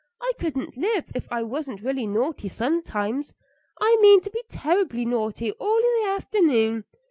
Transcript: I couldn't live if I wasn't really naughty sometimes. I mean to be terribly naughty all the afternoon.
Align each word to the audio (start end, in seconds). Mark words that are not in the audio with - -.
I 0.19 0.31
couldn't 0.39 0.77
live 0.77 1.03
if 1.13 1.31
I 1.31 1.43
wasn't 1.43 1.83
really 1.83 2.07
naughty 2.07 2.47
sometimes. 2.47 3.35
I 3.79 3.99
mean 4.01 4.19
to 4.21 4.31
be 4.31 4.41
terribly 4.49 5.05
naughty 5.05 5.51
all 5.51 5.77
the 5.77 6.07
afternoon. 6.09 6.85